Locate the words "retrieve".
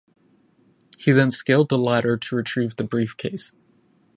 2.35-2.75